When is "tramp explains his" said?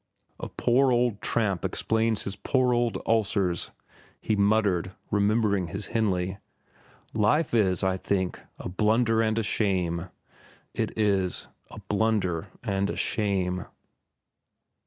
1.21-2.35